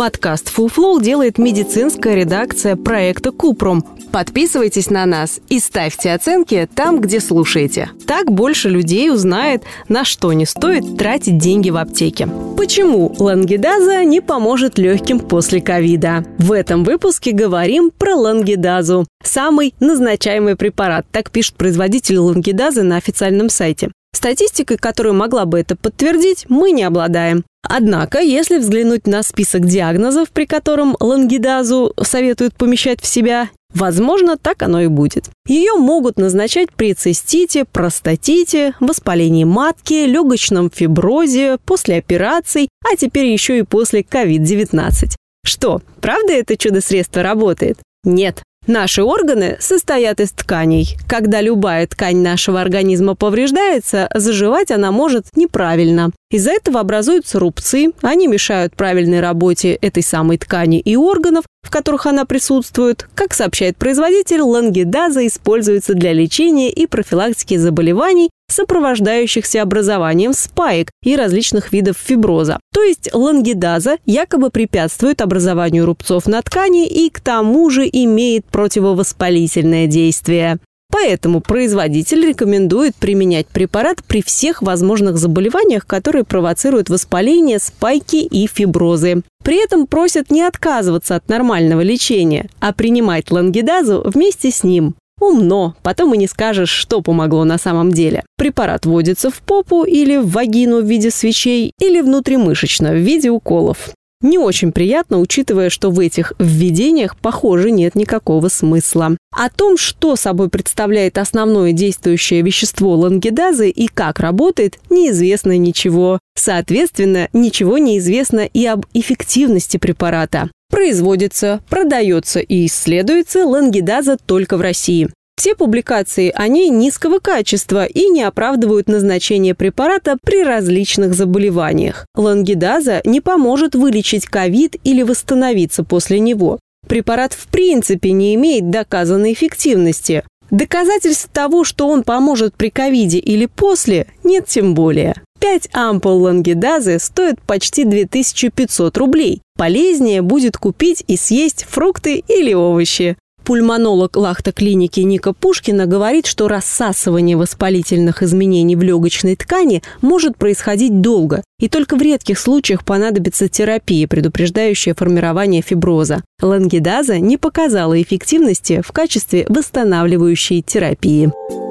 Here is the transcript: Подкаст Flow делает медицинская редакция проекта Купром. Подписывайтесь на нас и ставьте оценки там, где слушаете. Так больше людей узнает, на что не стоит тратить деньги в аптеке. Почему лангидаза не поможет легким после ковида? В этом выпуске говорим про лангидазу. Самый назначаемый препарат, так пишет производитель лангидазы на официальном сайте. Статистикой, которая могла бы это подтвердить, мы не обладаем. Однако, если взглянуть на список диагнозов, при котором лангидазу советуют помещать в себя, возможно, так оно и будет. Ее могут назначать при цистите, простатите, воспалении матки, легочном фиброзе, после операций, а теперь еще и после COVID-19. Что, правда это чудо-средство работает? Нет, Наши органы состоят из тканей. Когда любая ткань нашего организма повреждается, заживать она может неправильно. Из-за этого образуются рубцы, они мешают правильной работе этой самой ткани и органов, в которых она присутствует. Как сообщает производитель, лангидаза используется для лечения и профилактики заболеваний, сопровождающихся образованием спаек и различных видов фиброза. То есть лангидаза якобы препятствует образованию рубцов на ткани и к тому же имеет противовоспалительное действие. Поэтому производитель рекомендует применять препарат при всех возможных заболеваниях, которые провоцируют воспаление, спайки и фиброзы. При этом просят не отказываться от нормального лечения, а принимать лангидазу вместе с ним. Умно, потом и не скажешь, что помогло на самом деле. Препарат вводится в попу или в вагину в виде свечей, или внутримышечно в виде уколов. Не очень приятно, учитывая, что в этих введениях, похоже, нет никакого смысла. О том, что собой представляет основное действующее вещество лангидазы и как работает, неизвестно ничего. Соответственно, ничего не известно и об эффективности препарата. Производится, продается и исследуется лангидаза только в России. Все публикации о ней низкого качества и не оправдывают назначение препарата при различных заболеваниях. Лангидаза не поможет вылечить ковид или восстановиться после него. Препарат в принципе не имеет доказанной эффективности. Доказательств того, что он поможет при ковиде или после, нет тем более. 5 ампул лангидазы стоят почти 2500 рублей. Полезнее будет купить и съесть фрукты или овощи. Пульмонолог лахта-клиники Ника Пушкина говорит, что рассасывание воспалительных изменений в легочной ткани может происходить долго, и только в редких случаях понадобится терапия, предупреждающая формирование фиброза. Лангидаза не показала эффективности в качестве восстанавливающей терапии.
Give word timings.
Подкаст 0.00 0.50
Flow 0.56 0.98
делает 0.98 1.36
медицинская 1.36 2.14
редакция 2.14 2.74
проекта 2.74 3.32
Купром. 3.32 3.84
Подписывайтесь 4.10 4.88
на 4.88 5.04
нас 5.04 5.40
и 5.50 5.60
ставьте 5.60 6.12
оценки 6.12 6.66
там, 6.74 7.02
где 7.02 7.20
слушаете. 7.20 7.90
Так 8.06 8.32
больше 8.32 8.70
людей 8.70 9.10
узнает, 9.10 9.62
на 9.88 10.06
что 10.06 10.32
не 10.32 10.46
стоит 10.46 10.96
тратить 10.96 11.36
деньги 11.36 11.68
в 11.68 11.76
аптеке. 11.76 12.30
Почему 12.56 13.14
лангидаза 13.18 14.02
не 14.04 14.22
поможет 14.22 14.78
легким 14.78 15.20
после 15.20 15.60
ковида? 15.60 16.24
В 16.38 16.52
этом 16.52 16.82
выпуске 16.82 17.32
говорим 17.32 17.90
про 17.90 18.14
лангидазу. 18.14 19.06
Самый 19.22 19.74
назначаемый 19.80 20.56
препарат, 20.56 21.04
так 21.12 21.30
пишет 21.30 21.56
производитель 21.56 22.16
лангидазы 22.16 22.84
на 22.84 22.96
официальном 22.96 23.50
сайте. 23.50 23.90
Статистикой, 24.12 24.76
которая 24.76 25.12
могла 25.12 25.44
бы 25.44 25.58
это 25.58 25.76
подтвердить, 25.76 26.46
мы 26.48 26.72
не 26.72 26.82
обладаем. 26.82 27.44
Однако, 27.62 28.20
если 28.20 28.58
взглянуть 28.58 29.06
на 29.06 29.22
список 29.22 29.66
диагнозов, 29.66 30.30
при 30.30 30.46
котором 30.46 30.96
лангидазу 30.98 31.94
советуют 32.02 32.54
помещать 32.54 33.00
в 33.00 33.06
себя, 33.06 33.50
возможно, 33.72 34.36
так 34.36 34.62
оно 34.62 34.80
и 34.80 34.88
будет. 34.88 35.30
Ее 35.46 35.74
могут 35.74 36.18
назначать 36.18 36.72
при 36.72 36.94
цистите, 36.94 37.64
простатите, 37.64 38.74
воспалении 38.80 39.44
матки, 39.44 40.06
легочном 40.06 40.70
фиброзе, 40.70 41.58
после 41.64 41.98
операций, 41.98 42.68
а 42.84 42.96
теперь 42.96 43.26
еще 43.26 43.58
и 43.58 43.62
после 43.62 44.00
COVID-19. 44.00 45.14
Что, 45.44 45.82
правда 46.00 46.32
это 46.32 46.56
чудо-средство 46.56 47.22
работает? 47.22 47.78
Нет, 48.04 48.42
Наши 48.66 49.02
органы 49.02 49.56
состоят 49.58 50.20
из 50.20 50.30
тканей. 50.30 50.96
Когда 51.08 51.40
любая 51.40 51.86
ткань 51.86 52.18
нашего 52.18 52.60
организма 52.60 53.16
повреждается, 53.16 54.08
заживать 54.14 54.70
она 54.70 54.92
может 54.92 55.26
неправильно. 55.34 56.10
Из-за 56.30 56.52
этого 56.52 56.78
образуются 56.78 57.40
рубцы, 57.40 57.90
они 58.00 58.28
мешают 58.28 58.76
правильной 58.76 59.20
работе 59.20 59.72
этой 59.72 60.04
самой 60.04 60.38
ткани 60.38 60.78
и 60.78 60.94
органов, 60.94 61.44
в 61.62 61.70
которых 61.70 62.06
она 62.06 62.24
присутствует. 62.24 63.08
Как 63.14 63.34
сообщает 63.34 63.76
производитель, 63.76 64.42
лангидаза 64.42 65.26
используется 65.26 65.94
для 65.94 66.12
лечения 66.12 66.70
и 66.70 66.86
профилактики 66.86 67.56
заболеваний, 67.56 68.30
сопровождающихся 68.60 69.62
образованием 69.62 70.32
спаек 70.34 70.90
и 71.02 71.16
различных 71.16 71.72
видов 71.72 71.96
фиброза. 71.96 72.60
То 72.72 72.82
есть 72.82 73.10
лангидаза 73.12 73.96
якобы 74.04 74.50
препятствует 74.50 75.22
образованию 75.22 75.86
рубцов 75.86 76.26
на 76.26 76.42
ткани 76.42 76.86
и 76.86 77.08
к 77.10 77.20
тому 77.20 77.70
же 77.70 77.88
имеет 77.90 78.44
противовоспалительное 78.46 79.86
действие. 79.86 80.58
Поэтому 80.92 81.40
производитель 81.40 82.26
рекомендует 82.26 82.96
применять 82.96 83.46
препарат 83.46 84.02
при 84.04 84.22
всех 84.22 84.60
возможных 84.60 85.18
заболеваниях, 85.18 85.86
которые 85.86 86.24
провоцируют 86.24 86.90
воспаление, 86.90 87.60
спайки 87.60 88.16
и 88.16 88.46
фиброзы. 88.48 89.22
При 89.42 89.62
этом 89.62 89.86
просят 89.86 90.30
не 90.30 90.42
отказываться 90.42 91.14
от 91.14 91.28
нормального 91.28 91.80
лечения, 91.80 92.50
а 92.58 92.72
принимать 92.72 93.30
лангидазу 93.30 94.02
вместе 94.04 94.50
с 94.50 94.64
ним. 94.64 94.96
Умно, 95.20 95.74
потом 95.82 96.14
и 96.14 96.18
не 96.18 96.26
скажешь, 96.26 96.70
что 96.70 97.02
помогло 97.02 97.44
на 97.44 97.58
самом 97.58 97.92
деле. 97.92 98.24
Препарат 98.36 98.86
вводится 98.86 99.30
в 99.30 99.40
попу 99.42 99.84
или 99.84 100.16
в 100.16 100.30
вагину 100.30 100.80
в 100.80 100.86
виде 100.86 101.10
свечей, 101.10 101.72
или 101.78 102.00
внутримышечно 102.00 102.92
в 102.92 102.96
виде 102.96 103.30
уколов. 103.30 103.90
Не 104.22 104.36
очень 104.36 104.70
приятно, 104.70 105.18
учитывая, 105.18 105.70
что 105.70 105.90
в 105.90 105.98
этих 105.98 106.34
введениях, 106.38 107.16
похоже, 107.16 107.70
нет 107.70 107.94
никакого 107.94 108.48
смысла. 108.48 109.16
О 109.34 109.48
том, 109.48 109.78
что 109.78 110.14
собой 110.14 110.50
представляет 110.50 111.16
основное 111.16 111.72
действующее 111.72 112.42
вещество 112.42 112.94
лангидазы 112.96 113.70
и 113.70 113.86
как 113.86 114.20
работает, 114.20 114.78
неизвестно 114.90 115.56
ничего. 115.56 116.18
Соответственно, 116.36 117.28
ничего 117.32 117.78
не 117.78 117.96
известно 117.98 118.40
и 118.40 118.66
об 118.66 118.84
эффективности 118.92 119.78
препарата. 119.78 120.50
Производится, 120.70 121.62
продается 121.70 122.40
и 122.40 122.66
исследуется 122.66 123.46
лангидаза 123.46 124.18
только 124.18 124.58
в 124.58 124.60
России. 124.60 125.08
Все 125.40 125.54
публикации 125.54 126.30
о 126.34 126.48
ней 126.48 126.68
низкого 126.68 127.18
качества 127.18 127.86
и 127.86 128.10
не 128.10 128.22
оправдывают 128.24 128.88
назначение 128.88 129.54
препарата 129.54 130.18
при 130.22 130.44
различных 130.44 131.14
заболеваниях. 131.14 132.04
Лангидаза 132.14 133.00
не 133.06 133.22
поможет 133.22 133.74
вылечить 133.74 134.26
ковид 134.26 134.76
или 134.84 135.02
восстановиться 135.02 135.82
после 135.82 136.20
него. 136.20 136.58
Препарат 136.86 137.32
в 137.32 137.46
принципе 137.46 138.12
не 138.12 138.34
имеет 138.34 138.68
доказанной 138.68 139.32
эффективности. 139.32 140.24
Доказательств 140.50 141.30
того, 141.32 141.64
что 141.64 141.88
он 141.88 142.02
поможет 142.02 142.54
при 142.54 142.68
ковиде 142.68 143.16
или 143.16 143.46
после, 143.46 144.08
нет 144.22 144.44
тем 144.44 144.74
более. 144.74 145.14
5 145.40 145.70
ампул 145.72 146.22
лангидазы 146.22 146.98
стоят 146.98 147.40
почти 147.40 147.84
2500 147.84 148.94
рублей. 148.98 149.40
Полезнее 149.56 150.20
будет 150.20 150.58
купить 150.58 151.02
и 151.06 151.16
съесть 151.16 151.64
фрукты 151.66 152.22
или 152.28 152.52
овощи. 152.52 153.16
Пульмонолог 153.50 154.14
лахта-клиники 154.14 155.00
Ника 155.00 155.32
Пушкина 155.32 155.86
говорит, 155.86 156.26
что 156.26 156.46
рассасывание 156.46 157.36
воспалительных 157.36 158.22
изменений 158.22 158.76
в 158.76 158.82
легочной 158.84 159.34
ткани 159.34 159.82
может 160.02 160.36
происходить 160.36 161.00
долго, 161.00 161.42
и 161.58 161.68
только 161.68 161.96
в 161.96 162.00
редких 162.00 162.38
случаях 162.38 162.84
понадобится 162.84 163.48
терапия, 163.48 164.06
предупреждающая 164.06 164.94
формирование 164.94 165.62
фиброза. 165.62 166.22
Лангидаза 166.40 167.18
не 167.18 167.38
показала 167.38 168.00
эффективности 168.00 168.82
в 168.86 168.92
качестве 168.92 169.46
восстанавливающей 169.48 170.62
терапии. 170.62 171.32